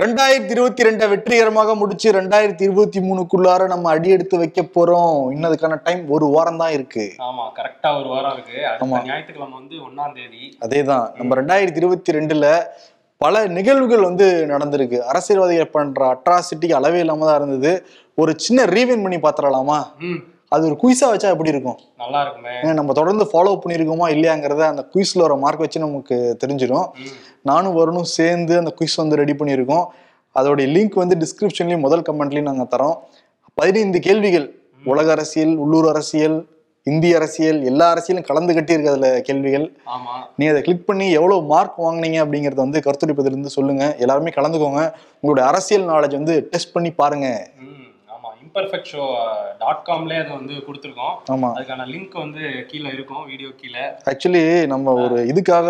[0.00, 5.16] ரெண்டாயிரத்தி இருபத்தி ரெண்டை வெற்றிகரமாக முடிச்சு ரெண்டாயிரத்தி இருபத்தி மூணுக்குள்ளார நம்ம அடி எடுத்து வைக்க போறோம்.
[5.34, 7.12] இன்னதுக்கான டைம் ஒரு வாரம் தான் இருக்கு.
[7.18, 8.84] ஆமா கரெக்டா ஒரு வாரம் இருக்கு.
[8.84, 9.04] ஆமா.
[9.04, 10.56] ஞாயிற்றுக்கிழமை வந்து ஒண்ணாம் தேதி.
[10.60, 11.16] அதேதான்.
[11.16, 12.62] நம்ம ரெண்டாயிரத்தி இருபத்தி ரெண்டுல
[13.16, 14.98] பல நிகழ்வுகள் வந்து நடந்திருக்கு.
[15.00, 17.86] அரசியல்வாதிகள் பண்ற அட்ராசிட்டிக்கு அளவே இல்லாம தான் இருந்தது.
[18.14, 19.80] ஒரு சின்ன ரீவைன் பண்ணி பாத்திரலாமா?
[20.54, 21.78] அது ஒரு குயிஸா வச்சா எப்படி இருக்கும்?
[22.02, 22.54] நல்லா இருக்குமே.
[22.78, 26.88] நம்ம தொடர்ந்து ஃபாலோ பண்ணியிருக்கோமா இல்லையாங்கிறத அந்த குயிஸ்ல ஒரு மார்க் வச்சு நமக்கு தெரிஞ்சிடும்
[27.50, 29.86] நானும் வரணும் சேர்ந்து அந்த குயிஸ் வந்து ரெடி பண்ணியிருக்கோம்.
[30.36, 32.96] அதோடைய லிங்க் வந்து டிஸ்கிரிப்ஷன்லயும் முதல் கமெண்ட்லயும் நாங்க தரோம்.
[33.58, 34.48] பதினைந்து கேள்விகள்.
[34.84, 36.36] உலக அரசியல் உள்ளூர் அரசியல்
[36.86, 39.66] இந்திய அரசியல் எல்லா அரசியலும் கலந்து கட்டி இருக்கு அதுல கேள்விகள்
[40.38, 43.84] நீ அதை கிளிக் பண்ணி எவ்வளவு மார்க் வாங்குனீங்க அப்படிங்கறத வந்து கருத்துரைப்பதிலிருந்து சொல்லுங்க.
[44.04, 44.82] எல்லாருமே கலந்துக்கோங்க.
[45.20, 47.28] உங்களுடைய அரசியல் நாலேஜ் வந்து டெஸ்ட் பண்ணி பாருங்க.
[48.52, 49.02] இம்பர்ஃபெக்ட் ஷோ
[49.58, 51.14] டாட் காம்லேயே அதை வந்து கொடுத்துருக்கோம்.
[51.30, 51.48] ஆமா.
[51.58, 53.84] அதுக்கான லிங்க் வந்து கீழே இருக்கும் வீடியோ கீழே.
[54.04, 55.68] ஆக்சுவலி நம்ம ஒரு இதுக்காக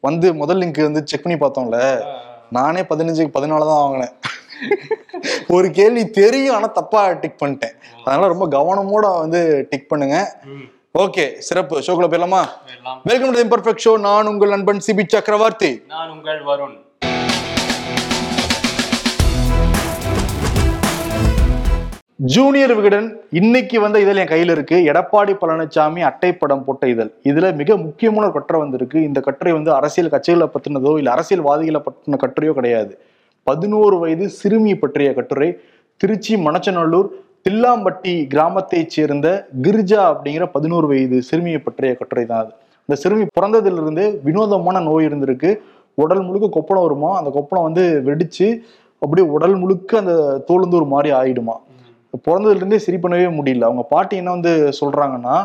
[0.00, 1.78] வந்து முதல் லிங்க் வந்து செக் பண்ணி பார்த்தோம்ல.
[2.50, 4.14] நானே பதினஞ்சுக்கு பதினாலு தான் வாங்கினேன்.
[5.48, 7.74] ஒரு கேள்வி தெரியும் ஆனா தப்பா டிக் பண்ணிட்டேன்.
[8.04, 10.16] அதனால ரொம்ப கவனமோட வந்து டிக் பண்ணுங்க.
[10.98, 11.80] ஓகே சிறப்பு.
[11.80, 12.42] ஷோக்குள்ள போயிடலாமா?
[13.04, 15.82] வெல்கம் டு இம்பர்ஃபெக்ட் ஷோ நான் உங்கள் நண்பன் சிபி சக்கரவர்த்தி.
[15.88, 16.78] நான் உங்கள் வருண்.
[22.24, 24.76] ஜூனியர் விகடன் இன்னைக்கு வந்த இதழ் என் கையில் இருக்கு.
[24.76, 27.10] எடப்பாடி பழனிசாமி அட்டைப்படம் போட்ட இதழ்.
[27.24, 29.02] இதுல மிக முக்கியமான ஒரு கட்டுரை வந்திருக்கு.
[29.02, 32.98] இந்த கட்டுரை வந்து அரசியல் கட்சிகளை பற்றினதோ இல்லை அரசியல்வாதிகளை பற்றின கட்டுரையோ கிடையாது.
[33.42, 35.58] பதினோரு வயது சிறுமி பற்றிய கட்டுரை.
[35.96, 37.08] திருச்சி மணச்சநல்லூர்
[37.48, 42.52] தில்லாம்பட்டி கிராமத்தைச் சேர்ந்த கிரிஜா அப்படிங்கிற பதினோரு வயது சிறுமியை பற்றிய கட்டுரை தான் அது.
[42.80, 45.56] இந்த சிறுமி பிறந்ததிலிருந்து வினோதமான நோய் இருந்திருக்கு.
[45.94, 47.18] உடல் முழுக்க கொப்பளம் வருமா?
[47.18, 48.60] அந்த கொப்பளம் வந்து வெடிச்சு
[48.98, 51.56] அப்படியே உடல் முழுக்க அந்த தோலுந்து ஒரு மாதிரி ஆயிடுமா?
[52.26, 53.66] பிறந்ததுலேருந்தே சரி பண்ணவே முடியல.
[53.68, 55.36] அவங்க பாட்டி என்ன வந்து சொல்கிறாங்கன்னா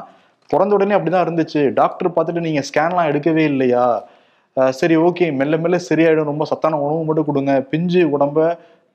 [0.51, 1.61] பிறந்த உடனே அப்படி தான் இருந்துச்சு.
[1.79, 3.85] டாக்டர் பார்த்துட்டு நீங்கள் ஸ்கேன்லாம் எடுக்கவே இல்லையா?
[4.79, 5.25] சரி ஓகே.
[5.39, 6.31] மெல்ல மெல்ல சரியாயிடும்.
[6.31, 7.53] ரொம்ப சத்தான உணவு மட்டும் கொடுங்க.
[7.71, 8.47] பிஞ்சு உடம்ப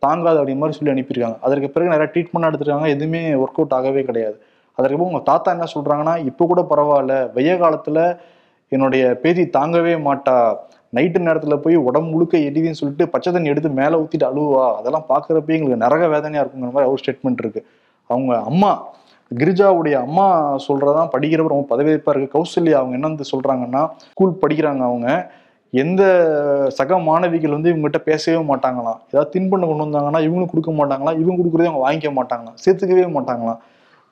[0.04, 1.38] தாங்காது அப்படிங்க மாதிரி சொல்லி அனுப்பியிருக்காங்க.
[1.46, 2.88] அதற்கு பிறகு நிறையா ட்ரீட்மெண்ட் எடுத்துருக்காங்க.
[2.94, 4.36] எதுவுமே ஒர்க் அவுட் ஆகவே கிடையாது.
[4.78, 7.14] அதற்கப்புறம் உங்கள் தாத்தா என்ன சொல்கிறாங்கன்னா இப்போ கூட பரவாயில்ல.
[7.36, 8.02] வெய்ய காலத்தில்
[8.68, 10.36] என்னுடைய பேதி தாங்கவே மாட்டா.
[10.96, 14.64] நைட்டு நேரத்தில் போய் உடம்பு முழுக்க எரியுதுன்னு சொல்லிட்டு பச்சை தண்ணி எடுத்து மேலே ஊற்றிட்டு அழுவா.
[14.76, 17.64] அதெல்லாம் பார்க்குறப்ப எங்களுக்கு நரக வேதனையாக இருக்குங்கிற மாதிரி ஒரு ஸ்டேட்மெண்ட் இருக்கு.
[18.06, 18.70] அவங்க அம்மா
[19.38, 22.34] கிரிஜாவுடைய அம்மா சொல்றதான் படிக்கிறவர் ரொம்ப பதவியேற்பாக இருக்கு.
[22.38, 25.30] கௌசல்யா அவங்க என்ன வந்து சொல்றாங்கன்னா ஸ்கூல் படிக்கிறாங்க அவங்க.
[25.72, 26.02] எந்த
[26.68, 28.98] சக மாணவிகள் வந்து இவங்ககிட்ட பேசவே மாட்டாங்களாம்.
[29.10, 31.18] ஏதாவது தின்பண்ண கொண்டு வந்தாங்கன்னா இவங்களும் கொடுக்க மாட்டாங்களாம்.
[31.22, 32.56] இவங்க கொடுக்குறதே அவங்க வாங்கிக்க மாட்டாங்களாம்.
[32.64, 33.60] சேர்த்துக்கவே மாட்டாங்களாம்.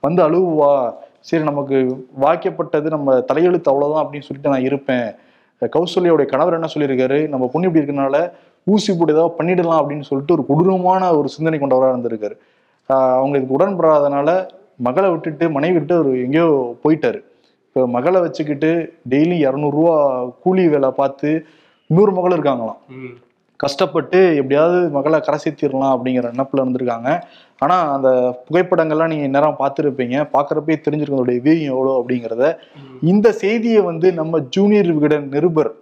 [0.00, 5.08] வந்து அழுவா சரி நமக்கு வாய்க்கப்பட்டது நம்ம தலையெழுத்து அவ்வளோதான் அப்படின்னு சொல்லிட்டு நான் இருப்பேன்.
[5.60, 7.28] கௌசல்யாவுடைய கணவர் என்ன சொல்லியிருக்காரு?
[7.28, 8.30] நம்ம பொண்ணு இப்படி இருக்கனால
[8.64, 12.36] ஊசி போட்டு ஏதாவது பண்ணிடலாம் அப்படின்னு சொல்லிட்டு ஒரு கொடூரமான ஒரு சிந்தனை கொண்டவராக இருந்திருக்காரு.
[12.88, 17.22] ஆஹ் அவங்க இதுக்கு உடன்படாதனால மகளை விட்டுட்டு மனைவி விட்டு அவர் எங்கேயோ போயிட்டாரு.
[17.68, 21.44] இப்போ மகளை வச்சுக்கிட்டு டெய்லி இரநூறுவா கூலி வேலை பார்த்து
[21.86, 22.76] இன்னொரு மகள் இருக்காங்களாம்.
[23.62, 27.08] கஷ்டப்பட்டு எப்படியாவது மகளை கரை சேர்த்திடலாம் அப்படிங்கிற நினப்புல இருந்திருக்காங்க.
[27.62, 28.10] ஆனா அந்த
[28.46, 30.16] புகைப்படங்கள்லாம் நீங்க நேரம் பார்த்துருப்பீங்க.
[30.34, 32.44] பார்க்குறப்பே தெரிஞ்சிருக்கும் அதோடைய வீரியம் எவ்வளோ அப்படிங்கிறத.
[33.12, 35.72] இந்த செய்தியை வந்து நம்ம ஜூனியர் விகடன் நிருபர்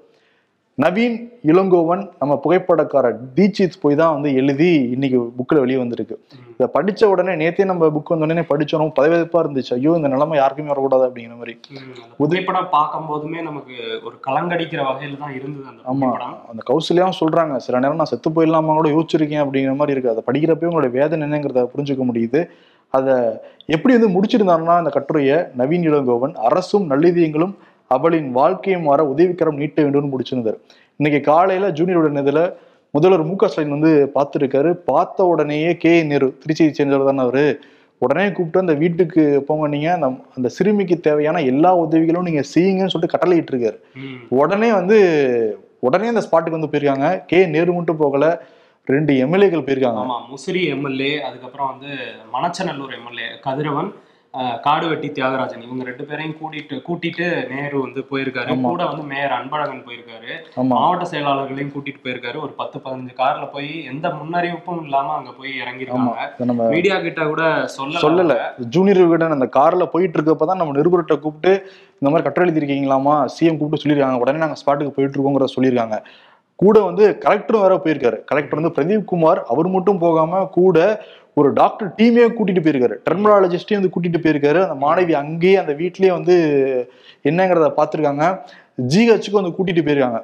[0.79, 1.15] நவீன்
[1.51, 6.17] இளங்கோவன் நம்ம புகைப்படக்காரர் தீட்சித் போய் தான் வந்து எழுதி இன்னைக்கு புக்கில் வெளியே வந்திருக்கு.
[6.53, 9.73] இதை படிச்ச உடனே நேத்தே நம்ம புக் வந்த உடனே படிச்சோம் பதவியப்பா இருந்துச்சு.
[9.73, 11.55] ஐயோ இந்த நிலைமை யாருக்குமே வரக்கூடாது அப்படிங்கிற மாதிரி.
[11.71, 11.81] ம்.
[11.97, 16.37] அந்த புகைப்படம் பார்க்கும் போதுமே நமக்கு ஒரு கலங்கடிக்கிற வகையில தான் இருந்தது அந்த ஆமா புகைப்படம்.
[16.51, 20.15] அந்த கௌசல்யாவும் சொல்றாங்க சில நேரம் நான் செத்து போயிடலாமா கூட யோசிச்சிருக்கேன் அப்படிங்கிற மாதிரி இருக்கு.
[20.15, 22.43] அதை படிக்கிறப்பவே உங்களோட வேதனை என்னங்கிறத புரிஞ்சுக்க முடியுது.
[22.95, 23.15] அதை
[23.69, 27.55] எப்படி வந்து முடிச்சிருந்தாருன்னா இந்த கட்டுரையை நவீன் இளங்கோவன் அரசும் நல்லிதியங்களும்
[27.89, 30.59] அவளின் வாழ்க்கையை மாற உதவிக்கரம் நீட்ட வேண்டும்னு முடிச்சிருந்தார்.
[30.97, 32.55] இன்னைக்கு காலையில ஜூனியரோட இதுல
[32.91, 34.73] முதல்வர் மு க ஸ்டாலின் வந்து பார்த்துருக்காரு.
[34.73, 37.61] பார்த்த உடனேயே கே நேரு திருச்சியை சேர்ந்தவர் தானே அவரு.
[37.99, 39.93] உடனே கூப்பிட்டு அந்த வீட்டுக்கு போங்க நீங்க.
[39.93, 43.79] அந்த அந்த சிறுமிக்கு தேவையான எல்லா உதவிகளும் நீங்க செய்யுங்கன்னு சொல்லிட்டு கட்டளையிட்டு இருக்காரு.
[44.29, 44.99] உடனே வந்து
[45.81, 47.25] உடனே அந்த ஸ்பாட்டுக்கு வந்து போயிருக்காங்க.
[47.27, 48.43] கே நேரு மட்டும் போகல.
[48.85, 50.01] ரெண்டு எம்எல்ஏக்கள் போயிருக்காங்க.
[50.03, 51.91] ஆமா முசிறி எம்எல்ஏ அதுக்கப்புறம் வந்து
[52.35, 53.93] மணச்சநல்லூர் எம்எல்ஏ கதிரவன்
[54.63, 58.61] காடுவெட்டி தியாகராஜன் இவங்க ரெண்டு பேரையும் கூட்டிட்டு கூட்டிட்டு நேரு வந்து போயிருக்காரு.
[58.61, 60.33] கூட வந்து மேயர் அன்பழகன் போயிருக்காரு.
[60.73, 62.39] மாவட்ட செயலாளர்களையும் கூட்டிட்டு போயிருக்காரு.
[62.47, 67.43] ஒரு பத்து பதினஞ்சு கார்ல போய் எந்த முன்னறிவிப்பும் இல்லாம அங்க போய் இறங்கிருக்காங்க மீடியா கிட்ட கூட
[67.77, 68.05] சொல்லல.
[68.07, 68.37] சொல்லல.
[68.59, 71.53] ஜூனியர் விகடன் அந்த கார்ல போயிட்டு இருக்கப்பதான் நம்ம நிருபர்கிட்ட கூப்பிட்டு
[71.99, 74.19] இந்த மாதிரி கட்டுரை எழுதிருக்கீங்களாமா சிஎம் கூப்பிட்டு சொல்லியிருக்காங்க.
[74.19, 75.99] உடனே நாங்க ஸ்பாட்டுக்கு போயிட்டு இருக்கோங்கிறத சொல்லியிருக்காங்க.
[76.59, 78.19] கூட வந்து கலெக்டரும் வேற போயிருக்காரு.
[78.25, 80.77] கலெக்டர் வந்து பிரதீப் குமார் அவர் மட்டும் போகாம கூட
[81.37, 82.95] ஒரு டாக்டர் டீமே கூட்டிட்டு போயிருக்காரு.
[83.07, 84.61] டெர்மனாலஜிஸ்டையும் வந்து கூட்டிட்டு போயிருக்காரு.
[84.65, 86.37] அந்த மாணவி அங்கேயே அந்த வீட்லயே வந்து
[87.25, 88.25] என்னங்கிறத பார்த்துருக்காங்க.
[88.93, 90.19] ஜிஹெச்சுக்கு வந்து கூட்டிட்டு போயிருக்காங்க.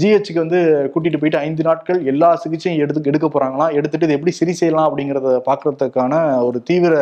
[0.00, 0.60] ஜிஹெச்சுக்கு வந்து
[0.94, 3.74] கூட்டிட்டு போயிட்டு ஐந்து நாட்கள் எல்லா சிகிச்சையும் எடுத்து எடுக்க போறாங்களாம்.
[3.78, 6.14] எடுத்துட்டு இது எப்படி சரி செய்யலாம் அப்படிங்கறத பாக்குறதுக்கான
[6.48, 6.94] ஒரு தீவிர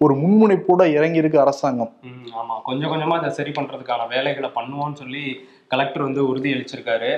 [0.00, 1.92] ஒரு முன்முனைப்போட இறங்கி இருக்கு அரசாங்கம்
[2.40, 2.54] ஆமா.
[2.64, 5.24] கொஞ்சம் கொஞ்சமா இதை சரி பண்றதுக்கான வேலைகளை பண்ணுவோம்னு சொல்லி
[5.74, 7.12] கலெக்டர் வந்து உறுதி அளிச்சிருக்காரு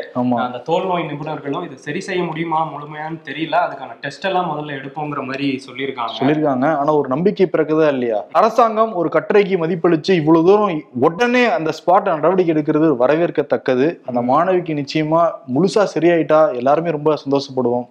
[0.46, 3.56] அந்த தோல் நோய் நிபுணர்களும் இது சரி செய்ய முடியுமா முழுமையான்னு தெரியல.
[3.66, 6.16] அதுக்கான டெஸ்ட் எல்லாம் முதல்ல எடுப்போங்கிற மாதிரி சொல்லியிருக்காங்க.
[6.20, 6.68] சொல்லியிருக்காங்க.
[6.80, 8.18] ஆனா ஒரு நம்பிக்கை பிறக்குதா இல்லையா?
[8.40, 13.86] அரசாங்கம் ஒரு கட்டுரைக்கு மதிப்பளிச்சு இவ்வளவு தூரம் உடனே அந்த ஸ்பாட் நடவடிக்கை எடுக்கிறது வரவேற்கத்தக்கது.
[14.08, 15.22] அந்த மாணவிக்கு நிச்சயமா
[15.54, 17.86] முழுசா சரியாயிட்டா எல்லாருமே ரொம்ப சந்தோஷப்படுவோம்.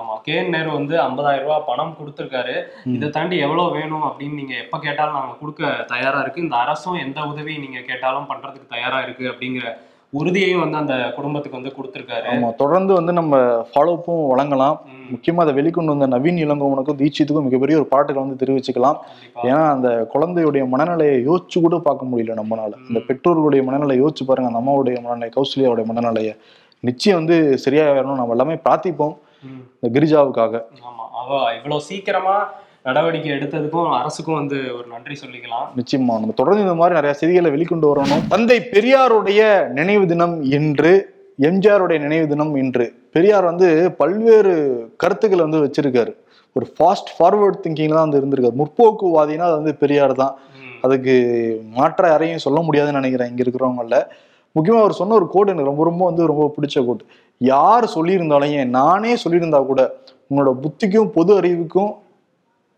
[0.00, 0.14] ஆமா.
[0.22, 2.54] கே என் நேரு வந்து ஐம்பதாயிரம் ரூபாய் பணம் கொடுத்திருக்காரு.
[2.84, 6.42] இதை தாண்டி எவ்வளவு வேணும் அப்படின்னு நீங்க எப்ப கேட்டாலும் நாங்க கொடுக்க தயாரா இருக்கு.
[6.42, 9.76] இந்த அரசும் எந்த உதவி நீங்க கேட்டாலும் பண்றதுக்கு தயாரா இருக்கு அப்படிங்கிற
[10.12, 12.28] உறுதியையும் வந்து அந்த குடும்பத்துக்கு வந்து கொடுத்திருக்காரு.
[12.32, 14.76] ஆமா தொடர்ந்து வந்து நம்ம ஃபாலோப்பும் வழங்கலாம்.
[15.12, 18.96] முக்கியமா அதை வெளிக்கொண்டு வந்த நவீன் இளங்கோவனுக்கும் தீட்சித்துக்கும் மிகப்பெரிய ஒரு பாராட்டுகளை வந்து தெரிவிச்சுக்கலாம்.
[19.42, 22.72] ஏன்னா அந்த குழந்தையுடைய மனநிலையை யோசிச்சு கூட பார்க்க முடியல நம்மளால.
[22.88, 24.50] இந்த பெற்றோர்களுடைய மனநிலையை யோசிச்சு பாருங்க.
[24.50, 26.34] அந்த அம்மாவுடைய மனநிலை கௌசல்யாவுடைய மனநிலையை
[26.80, 28.20] நிச்சயம் வந்து சரியா வரணும்.
[28.20, 29.16] நம்ம எல்லாமே பிரார்த்திப்போம்.
[29.80, 30.62] இந்த கிரிஜாவுக்காக.
[30.88, 31.04] ஆமா.
[31.12, 32.36] அவ இவ்வளவு சீக்கிரமா
[32.82, 35.66] நடவடிக்கை எடுத்ததுக்கும் அரசுக்கும் வந்து ஒரு நன்றி சொல்லிக்கலாம்.
[35.76, 36.14] நிச்சயமா.
[36.20, 38.26] நம்ம தொடர்ந்து இந்த மாதிரி நிறைய செய்திகளை வெளிக்கொண்டு வரணும்.
[38.28, 42.94] தந்தை பெரியாருடைய நினைவு தினம் இன்று எம்ஜிஆருடைய நினைவு தினம் இன்று.
[43.12, 44.52] பெரியார் வந்து பல்வேறு
[44.96, 46.14] கருத்துக்களை வந்து வச்சிருக்காரு.
[46.52, 48.56] ஒரு ஃபாஸ்ட் ஃபார்வர்ட் திங்கிங்ல தான் வந்து இருந்திருக்காரு.
[48.62, 50.36] முற்போக்குவாதினா அது வந்து பெரியார் தான்.
[50.80, 51.14] அதுக்கு
[51.72, 54.08] மாற்ற யாரையும் சொல்ல முடியாதுன்னு நினைக்கிறேன் இங்க இருக்கிறவங்கள
[54.56, 57.04] முக்கியமா அவர் சொன்ன ஒரு கோட் எனக்கு ரொம்ப ரொம்ப வந்து ரொம்ப பிடிச்ச கோட்
[57.40, 59.82] யார் சொல்லியிருந்தாலும் ஏன் நானே சொல்லியிருந்தா கூட
[60.30, 61.92] உன்னோட புத்திக்கும் பொது அறிவுக்கும்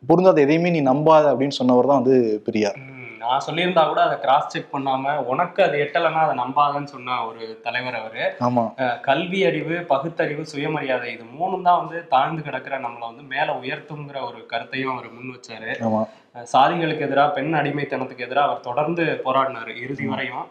[0.02, 2.16] பொருந்தாத எதையுமே நீ நம்பாத அப்படின்னு சொன்னவர் தான் வந்து
[2.46, 2.78] பெரியார்.
[3.22, 7.96] நான் சொல்லியிருந்தா கூட அதை கிராஸ் செக் பண்ணாம உனக்கு அது எட்டலைன்னா அதை நம்பாதன்னு சொன்ன ஒரு தலைவர்
[8.00, 8.24] அவரு.
[8.46, 8.64] ஆமா.
[9.08, 14.38] கல்வி அறிவு பகுத்தறிவு சுயமரியாதை இது மூணும் தான் வந்து தாழ்ந்து கிடக்கிற நம்மளை வந்து மேல உயர்த்துங்கிற ஒரு
[14.52, 15.72] கருத்தையும் அவர் முன் வச்சாரு.
[16.54, 20.46] சாதிகளுக்கு எதிராக பெண் அடிமைத்தனத்துக்கு எதிராக அவர் தொடர்ந்து போராடினாரு இறுதி வரையும்.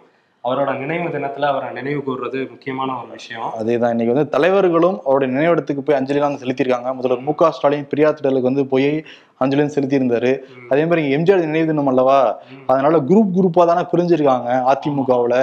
[0.48, 3.50] அவரோட நினைவு தினத்துல அவரை நினைவு கூறுறது முக்கியமான ஒரு விஷயம்.
[3.60, 6.94] அதேதான் இன்னைக்கு வந்து தலைவர்களும் அவருடைய நினைவிடத்துக்கு போய் அஞ்சலிலாம் செலுத்தியிருக்காங்க.
[6.94, 9.04] முதல்வர் மு க ஸ்டாலின் பெரியார் திடலுக்கு வந்து போய்
[9.40, 10.32] அஞ்சலியும் செலுத்தியிருந்தாரு.
[10.70, 12.20] அதே மாதிரி எம்ஜிஆர் நினைவு தினம் அல்லவா?
[12.66, 15.36] அதனால குரூப் குரூப்பா தானே பிரிஞ்சிருக்காங்க அதிமுகவுல.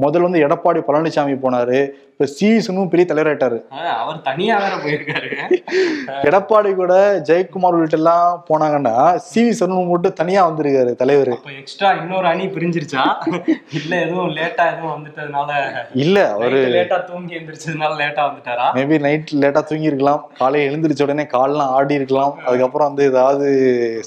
[0.00, 1.78] முதல்ல வந்து எடப்பாடி பழனிசாமி போனாரு
[2.12, 3.58] இப்ப சிவிசனும் பெரிய தலைவராயிட்டாரு.
[4.00, 5.28] அவர் தனியா வேற போயிருக்காரு.
[6.28, 6.92] எடப்பாடி கூட
[7.28, 8.94] ஜெயக்குமார் உள்ளிட்ட எல்லாம் போனாங்கன்னா
[9.26, 11.30] சிவி சண்முகம் மட்டும் தனியா வந்திருக்காரு தலைவர்.
[11.58, 13.04] எக்ஸ்ட்ரா இன்னொரு அணி பிரிஞ்சிருச்சா?
[13.80, 15.50] இல்ல எதுவும் லேட்டா எதுவும் வந்துட்டதுனால
[15.94, 18.66] இல்ல அவரு லேட்டா தூங்கி எந்திரிச்சதுனால லேட்டா வந்துட்டாரா?
[18.74, 20.24] மேபி நைட் லேட்டா தூங்கி இருக்கலாம்.
[20.38, 22.34] காலையில எழுந்திரிச்ச உடனே கால்லாம் ஆடி இருக்கலாம்.
[22.46, 23.48] அதுக்கப்புறம் வந்து ஏதாவது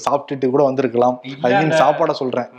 [0.06, 1.18] சாப்பிட்டுட்டு கூட வந்திருக்கலாம்.
[1.42, 2.50] ஐ மீன் சாப்பாட சொல்றேன்.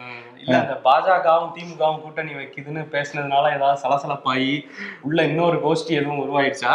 [0.45, 4.63] இல்ல அந்த பாஜகவும் திமுகவும் கூட்டணி வைக்குதுன்னு பேசுனதுனால ஏதாவது சலசலப்பாயி
[5.01, 6.73] உள்ள இன்னொரு கோஷ்டி எதுவும் உருவாயிடுச்சா?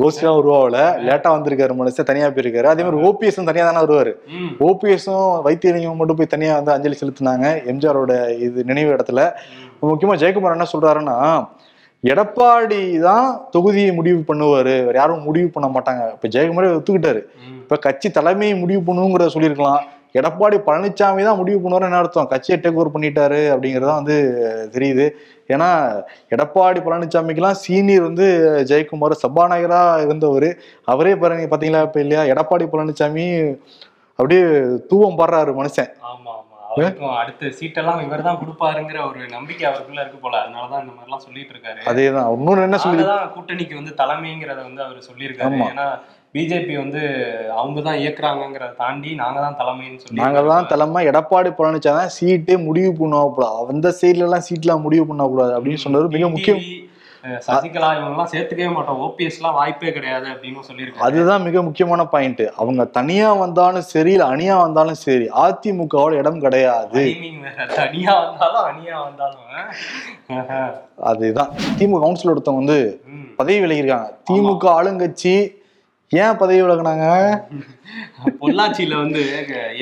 [0.00, 2.68] கோஸ்டா உருவாவல லேட்டா வந்திருக்காரு மனுஷன் தனியா போயிருக்காரு.
[2.72, 4.12] அதே மாதிரி ஓபிஎஸ் தனியா தானே வருவாரு.
[4.68, 7.46] ஓபிஎஸும் வைத்தியலிங்கம் மட்டும் போய் தனியா வந்து அஞ்சலி செலுத்தினாங்க.
[7.72, 8.12] எம்ஜிஆரோட
[8.46, 9.22] இது நினைவு இடத்துல.
[9.82, 11.16] முக்கியமா ஜெயக்குமார் என்ன சொல்றாருன்னா
[12.04, 14.74] எடப்பாடி தான் தொகுதியை முடிவு பண்ணுவாரு.
[14.86, 16.02] வேற யாரும் முடிவு பண்ண மாட்டாங்க.
[16.16, 17.22] இப்ப ஜெயக்குமாரே ஒத்துக்கிட்டாரு.
[17.62, 19.82] இப்ப கட்சி தலைமையை முடிவு பண்ணுங்கிறத சொல்லியிருக்கலாம்.
[20.14, 22.26] எடப்பாடி பழனிசாமி தான் முடிவு பண்ணுவாரு என்ன அர்த்தம்?
[22.26, 24.16] கட்சியை டேக் ஓவர் பண்ணிட்டாரு அப்படிங்கறதா வந்து
[24.74, 25.06] தெரியுது.
[25.48, 25.68] ஏன்னா
[26.30, 28.26] எடப்பாடி பழனிசாமிக்கெல்லாம் சீனியர் வந்து
[28.70, 30.48] ஜெயக்குமார் சபாநாயகரா இருந்தவர்.
[30.84, 32.24] அவரே பாருங்க பாத்தீங்களா இப்ப இல்லையா?
[32.34, 33.26] எடப்பாடி பழனிசாமி
[34.18, 34.44] அப்படியே
[34.92, 35.90] தூவம் பாடுறாரு மனுஷன்.
[36.10, 36.44] ஆமா ஆமா.
[36.70, 40.36] அவருக்கும் அடுத்த சீட்டெல்லாம் இவர் தான் கொடுப்பாருங்கிற ஒரு நம்பிக்கை அவருக்குள்ள இருக்கு போல.
[40.42, 41.80] அதனாலதான் இந்த மாதிரிலாம் சொல்லிட்டு இருக்காரு.
[41.90, 42.28] அதேதான்.
[42.36, 43.04] இன்னொன்னு என்ன சொல்லி
[43.36, 45.58] கூட்டணிக்கு வந்து தலைமைங்கிறத வந்து அவர் சொல்லியிருக்காரு.
[45.72, 45.86] ஏன்னா
[46.34, 47.02] பிஜேபி வந்து
[47.60, 52.56] அவங்க தான் இயக்குறாங்கிறத தாண்டி நாங்க தான் தலைமைன்னு சொல்லி நாங்க தான் தலைமை எடப்பாடி பழனிசாமி தான் சீட்டே
[52.66, 56.62] முடிவு பண்ணக்கூடாது அந்த சைட்ல எல்லாம் சீட்லாம் முடிவு பண்ணக்கூடாது அப்படின்னு சொன்னது மிக முக்கியம்.
[57.46, 58.98] சசிகலா இவங்க எல்லாம் சேர்த்துக்கவே மாட்டோம்.
[59.06, 64.26] ஓபிஎஸ் எல்லாம் வாய்ப்பே கிடையாது அப்படின்னு சொல்லியிருக்காரு அதுதான் மிக முக்கியமான பாயிண்ட் அவங்க தனியா வந்தாலும் சரி இல்ல
[64.34, 67.02] அணியா வந்தாலும் சரி அதிமுகவோட இடம் கிடையாது.
[67.80, 69.44] தனியா வந்தாலும் அணியா வந்தாலும்
[71.10, 71.50] அதுதான்.
[71.78, 72.80] திமுக கவுன்சில் ஒருத்தவங்க வந்து.
[73.40, 75.34] பதவி விலகிருக்காங்க திமுக ஆளுங்கட்சி
[76.12, 77.06] ஏன் பதவி விலகினாங்க?
[78.42, 79.22] பொள்ளாச்சியில வந்து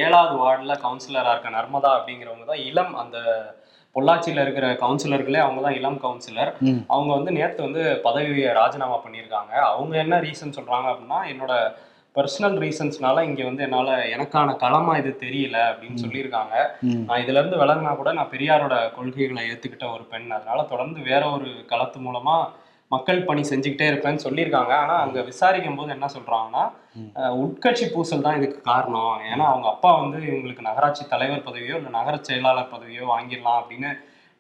[0.05, 3.19] ஏழாவது வார்டுல கவுன்சிலரா இருக்க நர்மதா அப்படிங்கிறவங்க தான் இளம் அந்த
[3.97, 6.51] பொள்ளாச்சியில இருக்கிற கவுன்சிலர்களே அவங்க தான் இளம் கவுன்சிலர்.
[6.95, 9.53] அவங்க வந்து நேத்து வந்து பதவியை ராஜினாமா பண்ணியிருக்காங்க.
[9.71, 11.55] அவங்க என்ன ரீசன் சொல்றாங்க அப்படின்னா என்னோட
[12.17, 16.55] பர்சனல் ரீசன்ஸ்னால இங்க வந்து என்னால எனக்கான களமா இது தெரியல அப்படின்னு சொல்லியிருக்காங்க.
[17.09, 20.31] நான் இதுல இருந்து விலகினா கூட நான் பெரியாரோட கொள்கைகளை ஏத்துக்கிட்ட ஒரு பெண்.
[20.39, 22.37] அதனால தொடர்ந்து வேற ஒரு களத்து மூலமா
[22.91, 24.73] மக்கள் பணி செஞ்சுக்கிட்டே இருப்பேன்னு சொல்லியிருக்காங்க.
[24.83, 26.09] ஆனா அங்க விசாரிக்கும் போது என்ன.
[27.17, 29.15] அஹ், உட்கட்சி பூசல் தான் இதுக்கு காரணம்.
[29.31, 33.91] ஏன்னா அவங்க அப்பா வந்து இவங்களுக்கு நகராட்சி தலைவர் பதவியோ இல்லை நகர செயலாளர் பதவியோ வாங்கிடலாம் அப்படின்னு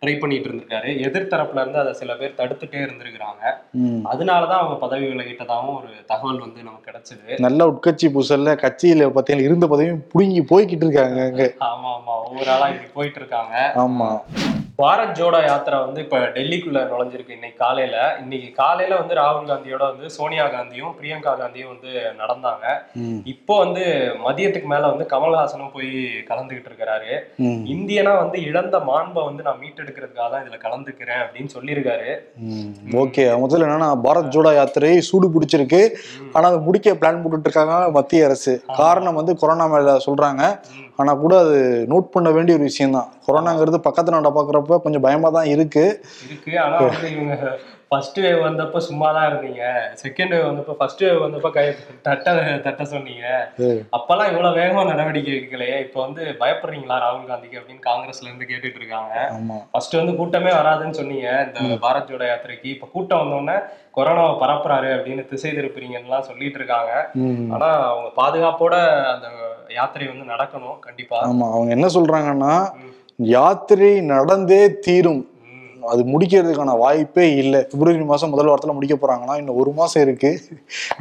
[0.02, 0.88] ட்ரை பண்ணிட்டு இருந்திருக்காரு.
[1.06, 3.42] எதிர்த்தரப்புல இருந்து அதை சில பேர் தடுத்துட்டே இருந்திருக்கிறாங்க.
[4.10, 7.38] அதனாலதான் அவங்க பதவி விலகிட்டதாகவும் ஒரு தகவல் வந்து நமக்கு கிடைச்சது.
[7.46, 12.14] நல்ல உட்கட்சி பூசல்ல கட்சியில பாத்தீங்கன்னா இருந்த பதவியும் புடுங்கி போய்கிட்டு இருக்காங்க ஆமா ஆமா.
[12.24, 13.54] ஒவ்வொரு ஆளா இப்படி போயிட்டு இருக்காங்க.
[13.82, 14.10] ஆமா.
[14.80, 18.16] பாரத் ஜோடோ யாத்திரை வந்து இப்ப டெல்லிக்குள்ள நுழைஞ்சிருக்கு இன்னைக்கு காலையில.
[18.22, 21.90] இன்னைக்கு காலையில வந்து ராகுல் காந்தியோட வந்து சோனியா காந்தியும் பிரியங்கா காந்தியும் வந்து
[22.20, 22.64] நடந்தாங்க.
[23.24, 23.84] இப்போ வந்து
[24.26, 25.92] மதியத்துக்கு மேல வந்து கமல்ஹாசனும் போய்
[26.30, 27.12] கலந்துகிட்டு இருக்கிறாரு.
[27.74, 32.10] இந்தியனா வந்து இழந்த மாண்பை வந்து நான் மீட்டெடுக்கிறதுக்காக தான் இதுல கலந்துக்கிறேன் அப்படின்னு சொல்லியிருக்காரு.
[33.04, 33.24] ஓகே.
[33.44, 35.82] முதல்ல என்னன்னா பாரத் ஜோடோ யாத்திரை சூடு பிடிச்சிருக்கு.
[36.32, 38.54] ஆனா அதை முடிக்க பிளான் போட்டுட்டு இருக்காங்க மத்திய அரசு.
[38.82, 40.42] காரணம் வந்து கொரோனா மேல சொல்றாங்க.
[40.98, 41.56] ஆனால் கூட அது
[41.92, 45.84] நோட் பண்ண வேண்டிய ஒரு விஷயம் தான் கொரோனாங்கிறது பக்கத்து நாட்டை பார்க்குறப்ப கொஞ்சம் பயமாக தான் இருக்கு.
[47.90, 49.62] ஃபர்ஸ்ட் வேவ் வந்தப்ப சும்மா தான் இருந்தீங்க.
[50.02, 52.32] செகண்ட் வேவ் வந்தப்ப ஃபர்ஸ்ட் வேவ் வந்தப்ப கை தட்ட
[52.64, 53.50] தட்ட சொன்னீங்க.
[53.96, 55.80] அப்பெல்லாம் இவ்வளவு வேகமா நடவடிக்கை எடுக்கலையே.
[55.80, 59.14] இப்போ வந்து பயப்படுறீங்களா ராகுல் காந்திக்கு அப்படின்னு காங்கிரஸ்ல இருந்து கேட்டுட்டு இருக்காங்க.
[59.70, 61.46] ஃபர்ஸ்ட் வந்து கூட்டமே வராதுன்னு சொன்னீங்க.
[61.46, 62.64] இந்த பாரத் ஜோடோ யாத்திரைக்கு.
[62.64, 63.56] இப்ப கூட்டம் வந்தோடனே
[63.94, 67.10] கொரோனாவை பரப்புறாரு அப்படின்னு திசை திருப்புறீங்கன்னுலாம் சொல்லிட்டு இருக்காங்க.
[67.54, 68.74] ஆனா அவங்க பாதுகாப்போட
[69.14, 69.28] அந்த
[69.68, 71.20] யாத்திரை வந்து நடக்கணும் கண்டிப்பா.
[71.22, 71.52] ஆமா.
[71.52, 72.72] அவங்க என்ன சொல்றாங்கன்னா.
[73.16, 75.24] யாத்திரை நடந்தே தீரும்.
[75.86, 77.60] அது முடிக்கிறதுக்கான வாய்ப்பே இல்லை.
[77.70, 80.40] பிப்ரவரி மாசம் முதல் வாரத்துல முடிக்க போறாங்கன்னா இன்னும் ஒரு மாசம் இருக்கு.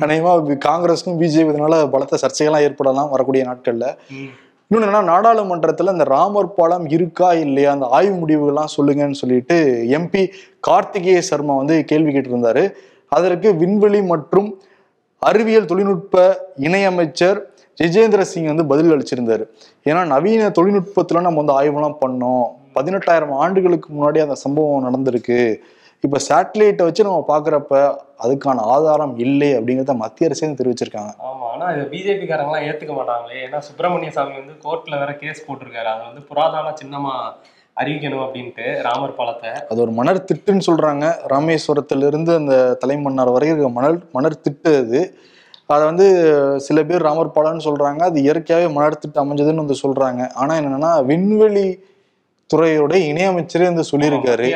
[0.02, 0.32] அநேகமா
[0.68, 3.86] காங்கிரஸுக்கும் பிஜேபி இதனால பலத்த சர்ச்சைகள்லாம் ஏற்படலாம் வரக்கூடிய நாட்கள்ல.
[4.68, 10.24] இன்னொன்று என்னன்னா நாடாளுமன்றத்துல இந்த ராமர் பாலம் இருக்கா இல்லையா அந்த ஆய்வு முடிவுகள்லாம் சொல்லுங்கன்னு சொல்லிட்டு எம்பி
[10.68, 12.64] கார்த்திகேய சர்மா வந்து கேள்வி கேட்டிருந்தாரு.
[13.08, 14.60] அதற்கு விண்வெளி மற்றும்
[15.20, 17.40] அறிவியல் தொழில்நுட்ப இணையமைச்சர்
[17.84, 19.44] ஜிஜேந்திர சிங் வந்து பதில் அளிச்சிருந்தாரு.
[19.86, 22.48] ஏன்னா நவீன தொழில்நுட்பத்துல நம்ம வந்து ஆய்வுலாம் பண்ணோம்.
[22.76, 25.40] பதினெட்டாயிரம் ஆண்டுகளுக்கு முன்னாடி அந்த சம்பவம் நடந்திருக்கு.
[26.04, 31.12] இப்ப சேட்டலைட்டை வச்சு நம்ம பாக்குறப்ப அதுக்கான ஆதாரம் இல்லை அப்படிங்கிறத மத்திய அரசே தெரிவிச்சிருக்காங்க.
[31.30, 33.38] ஆமா ஆனா இது பிஜேபி காரங்களாம் ஏத்துக்க மாட்டாங்களே.
[33.46, 35.90] ஏன்னா சுப்பிரமணிய சாமி வந்து கோர்ட்ல வேற கேஸ் போட்டிருக்காரு.
[35.94, 37.14] அதை வந்து புராதன சின்னமா
[37.82, 39.50] அறிவிக்கணும் அப்படின்ட்டு ராமர் பாலத்தை.
[39.70, 41.06] அது ஒரு மணர் திட்டுன்னு சொல்றாங்க.
[41.34, 45.02] ராமேஸ்வரத்துல இருந்து அந்த தலைமன்னார் வரை இருக்க மணல் மணர் திட்டு அது.
[45.68, 46.08] அதை வந்து
[46.60, 48.02] சில பேர் ராமர் பாலம்னு சொல்றாங்க.
[48.10, 50.34] அது இயற்கையாகவே மணர் திட்டு அமைஞ்சதுன்னு வந்து சொல்றாங்க.
[50.34, 51.68] ஆனா என்னன்னா விண்வெளி
[52.54, 54.48] துறையோட இணையமைச்சரே வந்து சொல்லியிருக்காரு.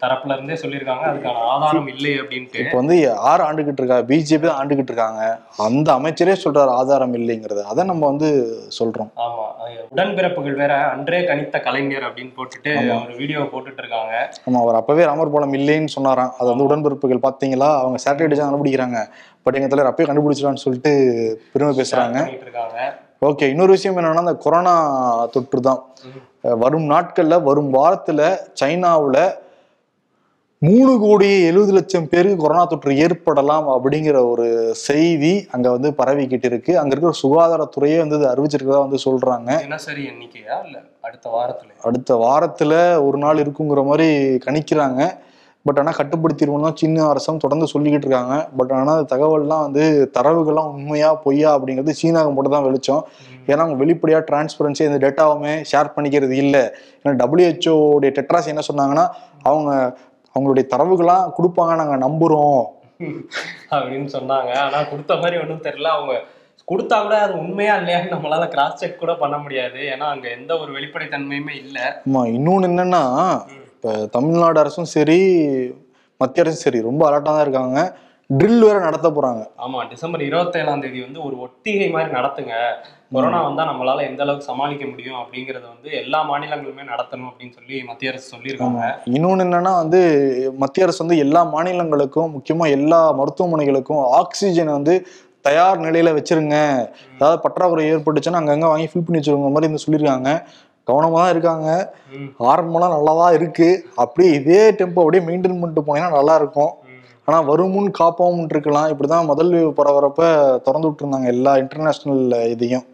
[0.00, 1.04] தரப்புல இருந்தே சொல்லியிருக்காங்க.
[1.10, 2.58] அதுக்கான ஆதாரம் இல்லை அப்படின்ட்டு.
[2.62, 3.98] இப்போ வந்து யார் ஆண்டுகிட்டு இருக்கா?
[4.10, 5.22] பிஜேபி தான் ஆண்டுகிட்டு இருக்காங்க.
[5.66, 7.62] அந்த அமைச்சரே சொல்றாரு ஆதாரம் இல்லைங்கிறது.
[7.62, 8.30] அதை நம்ம வந்து
[8.78, 9.10] சொல்றோம்.
[9.26, 9.46] ஆமா
[9.94, 10.74] உடன்பிறப்புகள் வேற.
[10.94, 12.74] அன்றே கணித்த கலைஞர் அப்படின்னு போட்டுட்டு.
[13.06, 14.14] ஒரு வீடியோ போட்டுட்டு இருக்காங்க.
[14.48, 16.32] ஆமா அவர் அப்பவே ராமர் பாலம் இல்லைன்னு சொன்னாராம்.
[16.38, 17.70] அது வந்து உடன்பிறப்புகள் பாத்தீங்களா?
[17.82, 19.00] அவங்க சேட்டலைட் கண்டுபிடிக்கிறாங்க.
[19.42, 20.92] பட் எங்க தலைவர் அப்பயே கண்டுபிடிச்சிடான்னு சொல்லிட்டு
[21.52, 22.18] பெருமை பேசுறாங்க.
[23.22, 24.72] ஓகே இன்னொரு விஷயம் என்னன்னா இந்த கொரோனா
[25.26, 25.80] தொற்று தான்
[26.42, 29.36] வரும் நாட்கள்ல வரும் வாரத்துல சைனாவுல
[30.58, 36.78] மூணு கோடி எழுபது லட்சம் பேருக்கு கொரோனா தொற்று ஏற்படலாம் அப்படிங்கிற ஒரு செய்தி அங்க வந்து பரவிக்கிட்டு இருக்கு.
[36.78, 39.58] அங்க இருக்கிற சுகாதாரத்துறையே வந்து அறிவிச்சிருக்கதா வந்து சொல்றாங்க.
[39.58, 40.82] தினசரி எண்ணிக்கையா இல்ல?
[41.00, 41.70] அடுத்த வாரத்துல?
[41.82, 44.08] அடுத்த வாரத்துல ஒரு நாள் இருக்குங்கிற மாதிரி
[44.46, 45.00] கணிக்கிறாங்க.
[45.68, 48.36] பட் ஆனால் கட்டுப்படுத்திடுவோம் தான் சின்ன அரசும் தொடர்ந்து சொல்லிக்கிட்டு இருக்காங்க.
[48.58, 49.84] பட் ஆனால் தகவல்லாம் வந்து
[50.18, 53.02] தரவுகள்லாம் உண்மையா பொய்யா அப்படிங்கிறது சீனாவுக்கு மட்டும் தான் வெளிச்சம்.
[53.50, 56.64] ஏன்னா அவங்க வெளிப்படையாக டிரான்ஸ்பரன்சி இந்த டேட்டாவுமே ஷேர் பண்ணிக்கிறது இல்லை.
[57.02, 59.06] ஏன்னா டபிள்யூஹெச்ஓடைய டெட்ராஸ் என்ன சொன்னாங்கன்னா
[59.50, 59.70] அவங்க
[60.34, 62.64] அவங்களுடைய தரவுகள்லாம் கொடுப்பாங்க நாங்கள் நம்புகிறோம்
[63.76, 64.50] அப்படின்னு சொன்னாங்க.
[64.64, 65.92] ஆனா கொடுத்த மாதிரி ஒண்ணும் தெரியல.
[65.98, 66.14] அவங்க
[66.70, 69.78] கொடுத்தா கூட அது உண்மையா இல்லையான்னு நம்மளால கிராஸ் செக் கூட பண்ண முடியாது.
[69.92, 71.78] ஏன்னா அங்க எந்த ஒரு வெளிப்படைத்தன்மையுமே இல்ல.
[72.06, 73.02] ஆமா இன்னொன்று என்னன்னா
[73.78, 75.18] இப்போ தமிழ்நாடு அரசும் சரி
[76.20, 77.80] மத்திய அரசும் சரி ரொம்ப அலர்ட்டாக தான் இருக்காங்க.
[78.30, 79.42] ட்ரில் வேற நடத்த போறாங்க.
[79.64, 82.54] ஆமா டிசம்பர் இருபத்தேழாம் தேதி வந்து ஒரு ஒத்திகை மாதிரி நடத்துங்க.
[83.14, 88.12] கொரோனா வந்தா நம்மளால எந்த அளவுக்கு சமாளிக்க முடியும் அப்படிங்கறத வந்து எல்லா மாநிலங்களுமே நடத்தணும் அப்படின்னு சொல்லி மத்திய
[88.12, 88.82] அரசு சொல்லியிருக்காங்க.
[89.16, 90.00] இன்னொன்று என்னன்னா வந்து
[90.64, 94.96] மத்திய அரசு வந்து எல்லா மாநிலங்களுக்கும் முக்கியமா எல்லா மருத்துவமனைகளுக்கும் ஆக்சிஜன் வந்து
[95.48, 96.56] தயார் நிலையில வச்சிருங்க.
[97.16, 100.30] ஏதாவது பற்றாக்குறை ஏற்பட்டுச்சுன்னா அங்கங்க வாங்கி ஃபில் பண்ணி வச்சிருங்க மாதிரி வந்து சொல்லியிருக்காங்க.
[100.88, 101.94] கவனமா தான் இருக்காங்க.
[102.38, 103.86] ஆரம்பம்லாம் நல்லா தான் இருக்கு.
[103.94, 106.70] அப்படியே இதே டெம்போ அப்படியே மெயின்டைன் பண்ணிட்டு போனீங்கன்னா நல்லா இருக்கும்.
[106.82, 106.86] ம்.
[107.24, 108.96] ஆனா வருமுன் காப்போம் இருக்கலாம்.
[108.96, 112.84] இப்படிதான் முதல் wave பரவறப்ப திறந்து விட்டுருந்தாங்க எல்லா இன்டர்நேஷனல் இதையும்.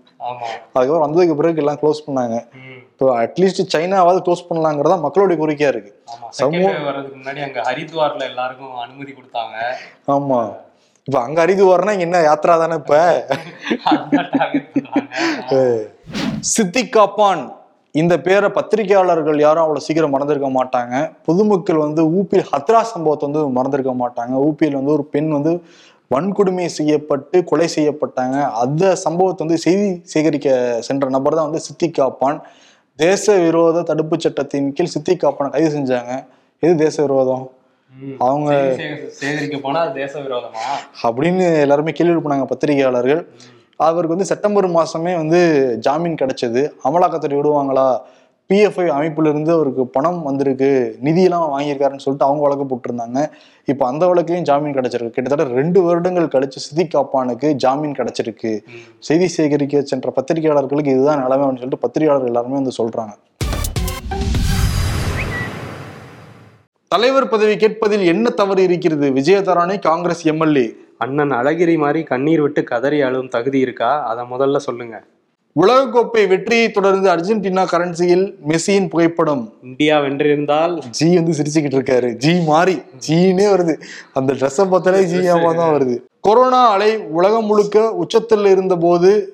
[0.72, 2.46] அதுக்கப்புறம் வந்ததுக்கு பிறகு எல்லாம் க்ளோஸ் பண்ணாங்க.
[2.78, 6.02] இப்போ அட்லீஸ்ட் சைனாவாவது க்ளோஸ் பண்ணலாங்கிறதா மக்களுடைய கோரிக்கையா இருக்கு.
[6.06, 6.28] ஆமா.
[6.28, 9.74] சமூக- செகண்ட் வர்றதுக்கு முன்னாடி அங்க ஹரித்வார்ல எல்லாருக்கும் அனுமதி கொடுத்தாங்க.
[10.10, 10.56] ஆமா.
[11.04, 13.26] இப்ப அங்க அரிது வரனா இங்க என்ன யாத்ரா தானே இப்ப?
[16.40, 17.63] அதுதான்
[17.96, 21.12] இந்த பேரை பத்திரிகையாளர்கள் யாரும் அவ்வளவு சீக்கிரம் மறந்திருக்க மாட்டாங்க.
[21.24, 24.34] பொதுமக்கள் வந்து ஊப்பியில் ஹத்ரா சம்பவத்தை வந்து மறந்திருக்க மாட்டாங்க.
[24.46, 25.62] ஊப்பியில் வந்து ஒரு பெண் வந்து
[26.14, 28.50] வன்கொடுமை செய்யப்பட்டு கொலை செய்யப்பட்டாங்க.
[28.50, 32.42] அந்த சம்பவத்தை வந்து செய்தி சேகரிக்க சென்ற நபர் தான் வந்து சித்திக் காப்பான்.
[32.96, 36.24] தேச விரோத தடுப்பு சட்டத்தின் கீழ் சித்திக் காப்பானை கைது செஞ்சாங்க.
[36.60, 37.50] எது தேச விரோதம்.
[38.18, 38.76] அவங்க
[39.08, 40.64] சேகரிக்க போனா தேச விரோதமா?
[41.02, 43.28] அப்படின்னு எல்லாருமே கேள்வி எழுப்புனாங்க பத்திரிகையாளர்கள்
[43.76, 46.70] அவருக்கு வந்து செப்டம்பர் மாசமே வந்து ஜாமீன் கிடைச்சது.
[46.84, 47.98] அமலாக்கத்துறை விடுவாங்களா?
[48.52, 50.98] பிஎஃப்ஐ அமைப்புல இருந்து அவருக்கு பணம் வந்திருக்கு.
[51.04, 53.26] நிதியெல்லாம் வாங்கியிருக்காருன்னு சொல்லிட்டு அவங்க வழக்கு போட்டிருந்தாங்க.
[53.64, 55.08] இப்போ அந்த வழக்குலையும் ஜாமீன் கிடைச்சிருக்கு.
[55.08, 58.60] கிட்டத்தட்ட ரெண்டு வருடங்கள் கழிச்சு சித்திக் காப்பானுக்கு ஜாமீன் கிடைச்சிருக்கு.
[58.98, 63.12] செய்தி சேகரிக்க சென்ற பத்திரிகையாளர்களுக்கு இதுதான் நிலைமைன்னு சொல்லிட்டு பத்திரிகையாளர்கள் எல்லாருமே வந்து சொல்றாங்க.
[66.88, 69.10] தலைவர் பதவி கேட்பதில் என்ன தவறு இருக்கிறது?
[69.10, 70.74] விஜயதாரணி காங்கிரஸ் எம்எல்ஏ.
[71.04, 73.90] அண்ணன் அழகிரி மாதிரி கண்ணீர் விட்டு கதறி அழும் தகுதி இருக்கா?
[74.06, 74.96] அதை முதல்ல சொல்லுங்க.
[75.60, 79.52] உலகக்கோப்பை வெற்றியை தொடர்ந்து அர்ஜென்டினா கரன்சியில் மெஸ்ஸியின் புகைப்படம்.
[79.62, 80.82] இந்தியா வென்றிருந்தால்?
[80.90, 82.12] ஜி வந்து சிரிச்சுக்கிட்டு இருக்காரு.
[82.14, 82.82] ஜி மாறி.
[83.08, 83.74] ஜீனே வருது.
[84.12, 85.96] அந்த ட்ரெஸ்ஸை பார்த்தாலே ஜியாமா தான் வருது.
[86.20, 89.28] கொரோனா அலை உலகம் முழுக்க உச்சத்தில் இருந்த போது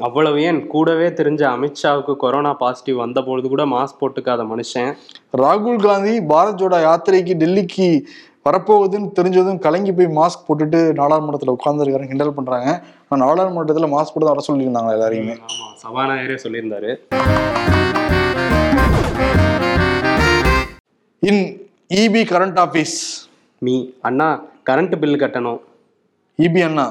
[0.00, 0.66] அவ்வளவு ஏன்?
[0.66, 4.92] கூடவே தெரிஞ்ச அமித்ஷாவுக்கு கொரோனா பாசிட்டிவ் வந்த பொழுது கூட மாஸ்க் போட்டுக்காத மனுஷன்.
[5.38, 7.88] ராகுல் காந்தி பாரத் ஜோடோ யாத்திரைக்கு டெல்லிக்கு
[8.46, 12.68] வரப்போகுதுன்னு தெரிஞ்சதும் கலங்கி போய் மாஸ்க் போட்டுட்டு நாடாளுமன்றத்தில் உட்கார்ந்துருக்காரு கிண்டல் பண்றாங்க.
[13.08, 15.34] ஆனால் நாடாளுமன்றத்தில் மாஸ்க் போட்டு தான் வர சொல்லியிருந்தாங்க எல்லாரையுமே?
[15.82, 16.90] சபாநாயகரே சொல்லியிருந்தாரு.
[21.30, 21.42] In
[22.02, 22.96] EB current office
[23.66, 23.74] me
[24.10, 24.28] அண்ணா
[24.70, 25.60] கரண்ட் பில் கட்டணும்.
[26.38, 26.86] இபி அண்ணா.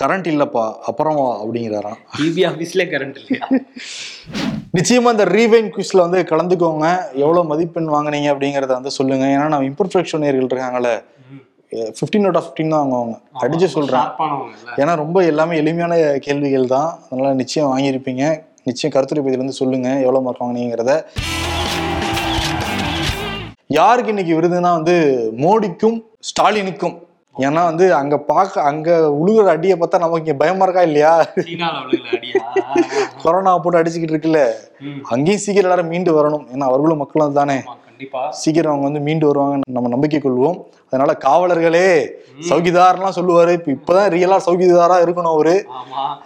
[0.00, 1.98] கரண்ட் இல்லப்பா அப்புறம் அப்படிங்கிறாராம்.
[2.20, 3.46] டிபி ஆபீஸ்ல கரண்ட் இல்லையா?
[4.78, 6.86] நிச்சயமா இந்த ரீவைன் குவிஸ்ல வந்து கலந்துக்கோங்க.
[7.22, 9.26] எவ்வளவு மதிப்பெண் வாங்குனீங்க அப்படிங்கறத வந்து சொல்லுங்க.
[9.34, 10.90] ஏன்னா நம்ம இம்பர்ஃபெக்ஷன் நேர்கள் இருக்காங்கல்ல
[11.98, 13.16] ஃபிஃப்டீன் அவுட் ஆஃப் ஃபிஃப்டின் தான் வாங்குவாங்க.
[13.44, 16.90] அடிச்சு ஷார்ப்பானவங்கல்ல ஏன்னா ரொம்ப எல்லாமே எளிமையான கேள்விகள் தான்.
[17.08, 18.24] அதனால நிச்சயம் வாங்கியிருப்பீங்க.
[18.70, 19.88] நிச்சயம் கருத்துரை பதில இருந்து சொல்லுங்க.
[20.04, 20.92] எவ்வளவு மார்க் வாங்குனீங்கிறத.
[23.78, 24.96] யாருக்கு இன்னைக்கு விருதுன்னா வந்து
[25.44, 25.98] மோடிக்கும்
[26.30, 26.96] ஸ்டாலினுக்கும்.
[27.36, 28.90] ஏன்னா வந்து அங்க பார்க்க அங்க
[29.20, 31.12] உழுகுற அடியை பார்த்தா நமக்கு இங்க பயமா இருக்கா இல்லையா?
[33.22, 34.42] கொரோனா போட்டு அடிச்சுக்கிட்டு இருக்குல்ல.
[35.08, 36.46] அங்கேயும் சீக்கிரம் எல்லாரும் மீண்டு வரணும்.
[36.54, 37.58] ஏன்னா அவர்களும் மக்களும் தானே
[38.30, 40.58] சீக்கிரம் அவங்க வந்து மீண்டு வருவாங்க நம்ம நம்பிக்கை கொள்வோம்.
[40.90, 41.86] அதனால காவலர்களே
[42.50, 43.52] சௌகிதார்லாம் சொல்லுவாரு.
[43.58, 45.54] இப்ப இப்பதான் ரியலா சௌகிதாரா இருக்கணும் அவரு.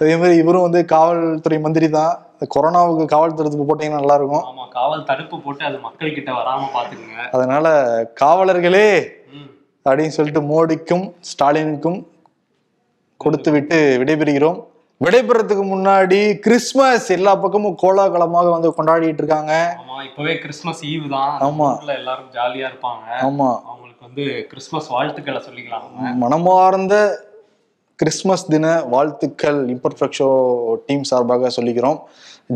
[0.01, 2.13] அதே மாதிரி இவரும் வந்து காவல்துறை மந்திரி தான்.
[2.55, 4.45] கொரோனாவுக்கு காவல்துறைக்கு போட்டீங்கன்னா நல்லா இருக்கும்.
[4.71, 7.19] காவல் தடுப்பு போட்டு அது மக்கள் கிட்ட வராம பாத்துக்குங்க.
[7.33, 7.67] அதனால
[8.15, 8.87] காவலர்களே
[9.85, 12.07] அப்படின்னு சொல்லிட்டு மோடிக்கும் ஸ்டாலினுக்கும்
[13.17, 14.69] கொடுத்து விட்டு விடைபெறுகிறோம்.
[15.05, 19.77] விடைபெறதுக்கு முன்னாடி கிறிஸ்மஸ் எல்லா பக்கமும் கோலாகலமாக வந்து கொண்டாடிட்டு இருக்காங்க.
[19.81, 21.41] ஆமா இப்பவே கிறிஸ்மஸ் ஈவ் தான்.
[21.41, 21.95] ஆமா.
[21.95, 23.07] எல்லாரும் ஜாலியா இருப்பாங்க.
[23.21, 23.63] ஆமா.
[23.63, 26.15] அவங்களுக்கு வந்து கிறிஸ்மஸ் வாழ்த்துக்களை சொல்லிக்கலாம்.
[26.15, 27.29] மனமார்ந்த
[27.97, 30.31] கிறிஸ்மஸ் தின வாழ்த்துக்கள் இம்பர்ஃபெக்ட் ஷோ
[30.87, 31.99] டீம் சார்பாக சொல்லிக்கிறோம்.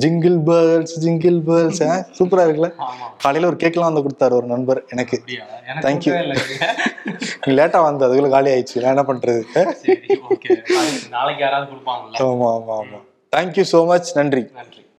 [0.02, 1.80] ஜிங்கிள் பேர்ல்ஸ் ஜிங்கிள் பேர்ல்ஸ்
[2.18, 2.70] சூப்பரா இருக்குல்ல?
[3.22, 5.16] காலையில ஒரு கேக்லாம் வந்து கொடுத்தாரு ஒரு நண்பர் எனக்கு.
[5.28, 6.68] இல்லைங்க.
[7.58, 8.82] லேட்டா வந்து அதுக்குள்ள காலி ஆயிடுச்சு.
[8.82, 9.42] நான் என்ன பண்றது?
[11.10, 12.16] நாளைக்கு யாராவது கொடுப்பாங்கல்ல.
[12.26, 13.00] ஆமா ஆமா ஆமா.
[13.36, 14.42] தேங்க்யூ ஸோ மச் நன்றி.
[14.60, 14.83] நன்றி.